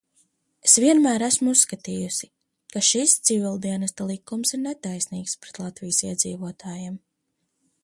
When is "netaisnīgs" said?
4.63-5.39